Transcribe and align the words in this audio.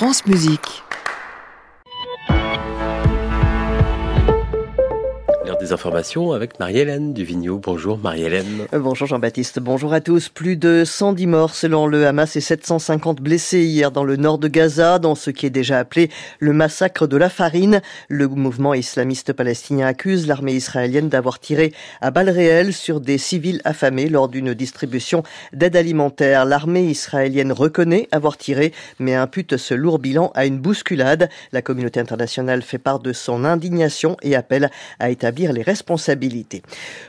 France 0.00 0.24
Musique. 0.24 0.82
Des 5.60 5.72
informations 5.72 6.32
avec 6.32 6.58
Marie-Hélène 6.58 7.12
Duvigneau. 7.12 7.58
Bonjour 7.58 7.98
Marie-Hélène. 7.98 8.66
Euh, 8.72 8.78
bonjour 8.78 9.06
Jean-Baptiste, 9.06 9.58
bonjour 9.60 9.92
à 9.92 10.00
tous. 10.00 10.30
Plus 10.30 10.56
de 10.56 10.84
110 10.86 11.26
morts 11.26 11.54
selon 11.54 11.86
le 11.86 12.06
Hamas 12.06 12.34
et 12.36 12.40
750 12.40 13.20
blessés 13.20 13.64
hier 13.64 13.90
dans 13.90 14.02
le 14.02 14.16
nord 14.16 14.38
de 14.38 14.48
Gaza, 14.48 14.98
dans 14.98 15.14
ce 15.14 15.30
qui 15.30 15.44
est 15.44 15.50
déjà 15.50 15.78
appelé 15.78 16.08
le 16.38 16.54
massacre 16.54 17.06
de 17.06 17.16
la 17.18 17.28
farine. 17.28 17.82
Le 18.08 18.26
mouvement 18.26 18.72
islamiste 18.72 19.34
palestinien 19.34 19.86
accuse 19.86 20.26
l'armée 20.26 20.54
israélienne 20.54 21.10
d'avoir 21.10 21.38
tiré 21.38 21.74
à 22.00 22.10
balles 22.10 22.30
réelles 22.30 22.72
sur 22.72 23.00
des 23.00 23.18
civils 23.18 23.60
affamés 23.64 24.08
lors 24.08 24.28
d'une 24.28 24.54
distribution 24.54 25.22
d'aide 25.52 25.76
alimentaire. 25.76 26.46
L'armée 26.46 26.84
israélienne 26.84 27.52
reconnaît 27.52 28.08
avoir 28.12 28.38
tiré, 28.38 28.72
mais 28.98 29.14
impute 29.14 29.58
ce 29.58 29.74
lourd 29.74 29.98
bilan 29.98 30.32
à 30.34 30.46
une 30.46 30.58
bousculade. 30.58 31.28
La 31.52 31.60
communauté 31.60 32.00
internationale 32.00 32.62
fait 32.62 32.78
part 32.78 33.00
de 33.00 33.12
son 33.12 33.44
indignation 33.44 34.16
et 34.22 34.34
appelle 34.34 34.70
à 34.98 35.10
établir 35.10 35.49
les 35.52 35.62
responsabilités. 35.62 36.62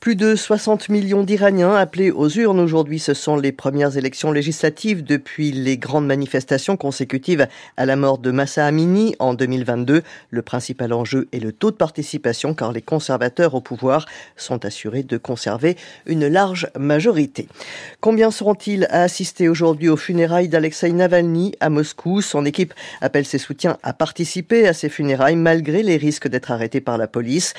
Plus 0.00 0.16
de 0.16 0.34
60 0.34 0.88
millions 0.88 1.22
d'Iraniens 1.22 1.74
appelés 1.74 2.10
aux 2.10 2.28
urnes 2.28 2.60
aujourd'hui. 2.60 2.98
Ce 2.98 3.14
sont 3.14 3.36
les 3.36 3.52
premières 3.52 3.96
élections 3.96 4.32
législatives 4.32 5.02
depuis 5.04 5.52
les 5.52 5.78
grandes 5.78 6.06
manifestations 6.06 6.76
consécutives 6.76 7.46
à 7.76 7.86
la 7.86 7.96
mort 7.96 8.18
de 8.18 8.30
Massa 8.30 8.66
Amini 8.66 9.16
en 9.18 9.34
2022. 9.34 10.02
Le 10.30 10.42
principal 10.42 10.92
enjeu 10.92 11.28
est 11.32 11.40
le 11.40 11.52
taux 11.52 11.70
de 11.70 11.76
participation 11.76 12.54
car 12.54 12.72
les 12.72 12.82
conservateurs 12.82 13.54
au 13.54 13.60
pouvoir 13.60 14.06
sont 14.36 14.64
assurés 14.64 15.02
de 15.02 15.16
conserver 15.16 15.76
une 16.06 16.26
large 16.26 16.68
majorité. 16.78 17.48
Combien 18.00 18.30
seront-ils 18.30 18.86
à 18.90 19.02
assister 19.02 19.48
aujourd'hui 19.48 19.88
aux 19.88 19.96
funérailles 19.96 20.48
d'Alexei 20.48 20.92
Navalny 20.92 21.54
à 21.60 21.70
Moscou? 21.70 22.20
Son 22.20 22.44
équipe 22.44 22.74
appelle 23.00 23.24
ses 23.24 23.38
soutiens 23.38 23.78
à 23.82 23.92
participer 23.92 24.66
à 24.68 24.72
ces 24.72 24.88
funérailles 24.88 25.36
malgré 25.36 25.82
les 25.82 25.96
risques 25.96 26.28
d'être 26.28 26.50
arrêtés 26.50 26.80
par 26.80 26.98
la 26.98 27.06
police. 27.06 27.54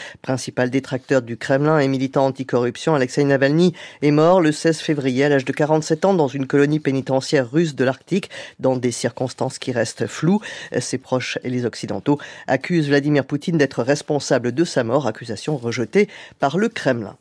Détracteur 0.70 1.22
du 1.22 1.38
Kremlin 1.38 1.80
et 1.80 1.88
militant 1.88 2.26
anticorruption, 2.26 2.96
Alexei 2.96 3.24
Navalny, 3.24 3.74
est 4.02 4.12
mort 4.12 4.42
le 4.42 4.52
16 4.52 4.80
février 4.80 5.24
à 5.24 5.30
l'âge 5.30 5.46
de 5.46 5.52
47 5.52 6.06
ans 6.06 6.14
dans 6.14 6.28
une 6.28 6.48
colonie 6.48 6.80
pénitentiaire 6.80 7.50
russe 7.50 7.76
de 7.76 7.84
l'Arctique, 7.84 8.30
dans 8.60 8.76
des 8.76 8.92
circonstances 8.92 9.60
qui 9.60 9.72
restent 9.72 10.08
floues. 10.08 10.42
Ses 10.80 10.98
proches 10.98 11.38
et 11.44 11.50
les 11.50 11.66
Occidentaux 11.66 12.20
accusent 12.48 12.88
Vladimir 12.88 13.26
Poutine 13.26 13.58
d'être 13.58 13.84
responsable 13.84 14.52
de 14.52 14.64
sa 14.64 14.84
mort, 14.84 15.08
accusation 15.08 15.58
rejetée 15.58 16.08
par 16.40 16.58
le 16.58 16.70
Kremlin. 16.70 17.18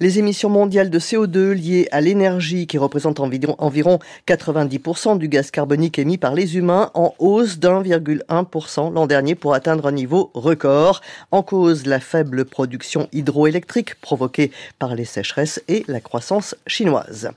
Les 0.00 0.18
émissions 0.18 0.50
mondiales 0.50 0.90
de 0.90 0.98
CO2 0.98 1.52
liées 1.52 1.88
à 1.90 2.00
l'énergie, 2.00 2.66
qui 2.66 2.78
représentent 2.78 3.20
environ 3.20 3.98
90% 4.28 5.18
du 5.18 5.28
gaz 5.28 5.50
carbonique 5.50 5.98
émis 5.98 6.18
par 6.18 6.34
les 6.34 6.56
humains, 6.56 6.90
en 6.94 7.14
hausse 7.18 7.58
d'1,1% 7.58 8.92
l'an 8.92 9.06
dernier 9.06 9.34
pour 9.34 9.54
atteindre 9.54 9.86
un 9.86 9.92
niveau 9.92 10.30
record. 10.34 11.00
En 11.30 11.42
cause, 11.42 11.86
la 11.86 12.00
faible 12.00 12.44
production 12.44 13.08
hydroélectrique 13.12 13.94
provoquée 14.00 14.50
par 14.78 14.94
les 14.94 15.04
sécheresses 15.04 15.62
et 15.68 15.84
la 15.88 16.00
croissance 16.00 16.54
chinoise. 16.66 17.30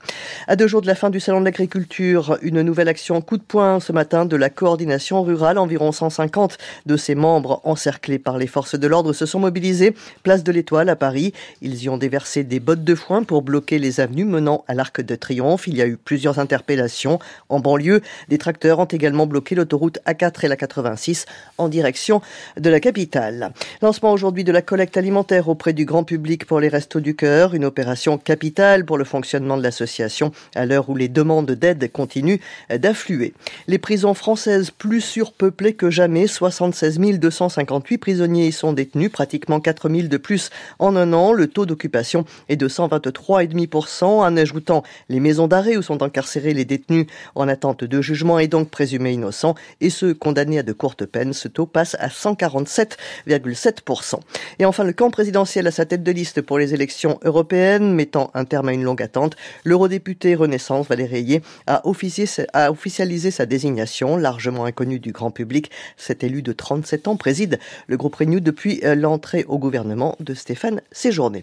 À 0.46 0.56
deux 0.56 0.66
jours 0.66 0.82
de 0.82 0.86
la 0.86 0.94
fin 0.94 1.10
du 1.10 1.20
Salon 1.20 1.40
de 1.40 1.46
l'agriculture, 1.46 2.38
une 2.42 2.62
nouvelle 2.62 2.88
action 2.88 3.20
coup 3.20 3.38
de 3.38 3.42
poing 3.42 3.80
ce 3.80 3.92
matin 3.92 4.26
de 4.26 4.36
la 4.36 4.50
coordination 4.50 5.22
rurale. 5.22 5.58
Environ 5.58 5.92
150 5.92 6.58
de 6.86 6.96
ses 6.96 7.14
membres 7.14 7.60
encerclés 7.64 8.18
par 8.18 8.36
les 8.38 8.46
forces 8.46 8.78
de 8.78 8.86
l'ordre 8.86 9.12
se 9.12 9.26
sont 9.26 9.40
mobilisés. 9.40 9.94
Place 10.22 10.44
de 10.44 10.52
l'Étoile 10.52 10.88
à 10.88 10.96
Paris. 10.96 11.32
Ils 11.62 11.82
y 11.82 11.88
ont 11.88 11.96
déversé 11.96 12.17
des 12.18 12.60
bottes 12.60 12.84
de 12.84 12.94
foin 12.94 13.22
pour 13.22 13.42
bloquer 13.42 13.78
les 13.78 14.00
avenues 14.00 14.24
menant 14.24 14.64
à 14.66 14.74
l'Arc 14.74 15.00
de 15.00 15.14
Triomphe. 15.14 15.68
Il 15.68 15.76
y 15.76 15.82
a 15.82 15.86
eu 15.86 15.96
plusieurs 15.96 16.38
interpellations. 16.38 17.20
En 17.48 17.60
banlieue, 17.60 18.00
des 18.28 18.38
tracteurs 18.38 18.80
ont 18.80 18.86
également 18.86 19.26
bloqué 19.26 19.54
l'autoroute 19.54 19.98
A4 20.04 20.44
et 20.44 20.48
la 20.48 20.56
86 20.56 21.26
en 21.58 21.68
direction 21.68 22.20
de 22.58 22.70
la 22.70 22.80
capitale. 22.80 23.52
Lancement 23.82 24.12
aujourd'hui 24.12 24.42
de 24.42 24.50
la 24.50 24.62
collecte 24.62 24.96
alimentaire 24.96 25.48
auprès 25.48 25.72
du 25.72 25.84
grand 25.84 26.02
public 26.02 26.44
pour 26.44 26.58
les 26.58 26.68
Restos 26.68 27.00
du 27.00 27.14
Cœur, 27.14 27.54
une 27.54 27.64
opération 27.64 28.18
capitale 28.18 28.84
pour 28.84 28.98
le 28.98 29.04
fonctionnement 29.04 29.56
de 29.56 29.62
l'association 29.62 30.32
à 30.54 30.66
l'heure 30.66 30.90
où 30.90 30.96
les 30.96 31.08
demandes 31.08 31.52
d'aide 31.52 31.90
continuent 31.92 32.40
d'affluer. 32.68 33.32
Les 33.68 33.78
prisons 33.78 34.14
françaises 34.14 34.70
plus 34.70 35.00
surpeuplées 35.00 35.74
que 35.74 35.90
jamais, 35.90 36.26
76 36.26 36.98
258 36.98 37.98
prisonniers 37.98 38.48
y 38.48 38.52
sont 38.52 38.72
détenus, 38.72 39.10
pratiquement 39.10 39.60
4 39.60 39.88
000 39.88 40.08
de 40.08 40.16
plus 40.16 40.50
en 40.78 40.96
un 40.96 41.12
an. 41.12 41.32
Le 41.32 41.46
taux 41.46 41.66
d'occupation 41.66 42.07
est 42.48 42.56
de 42.56 42.68
123,5% 42.68 44.04
en 44.04 44.36
ajoutant 44.36 44.82
les 45.08 45.20
maisons 45.20 45.48
d'arrêt 45.48 45.76
où 45.76 45.82
sont 45.82 46.02
incarcérés 46.02 46.54
les 46.54 46.64
détenus 46.64 47.06
en 47.34 47.48
attente 47.48 47.84
de 47.84 48.02
jugement 48.02 48.38
et 48.38 48.48
donc 48.48 48.70
présumés 48.70 49.12
innocents 49.12 49.54
et 49.80 49.90
ceux 49.90 50.14
condamnés 50.14 50.58
à 50.58 50.62
de 50.62 50.72
courtes 50.72 51.06
peines. 51.06 51.32
Ce 51.32 51.48
taux 51.48 51.66
passe 51.66 51.96
à 51.98 52.08
147,7%. 52.08 54.20
Et 54.58 54.64
enfin, 54.64 54.84
le 54.84 54.92
camp 54.92 55.10
présidentiel 55.10 55.66
à 55.66 55.70
sa 55.70 55.84
tête 55.84 56.02
de 56.02 56.12
liste 56.12 56.42
pour 56.42 56.58
les 56.58 56.74
élections 56.74 57.18
européennes, 57.22 57.94
mettant 57.94 58.30
un 58.34 58.44
terme 58.44 58.68
à 58.68 58.72
une 58.72 58.84
longue 58.84 59.02
attente, 59.02 59.36
l'eurodéputé 59.64 60.34
Renaissance 60.34 60.88
Valérie 60.88 61.40
a, 61.66 61.82
a 61.84 62.70
officialisé 62.70 63.30
sa 63.30 63.46
désignation, 63.46 64.16
largement 64.16 64.64
inconnue 64.64 65.00
du 65.00 65.12
grand 65.12 65.30
public. 65.30 65.70
Cet 65.96 66.24
élu 66.24 66.42
de 66.42 66.52
37 66.52 67.08
ans 67.08 67.16
préside 67.16 67.58
le 67.86 67.96
groupe 67.96 68.16
Renew 68.16 68.40
depuis 68.40 68.80
euh, 68.84 68.94
l'entrée 68.94 69.44
au 69.48 69.58
gouvernement 69.58 70.16
de 70.20 70.34
Stéphane 70.34 70.80
Séjourné 70.92 71.42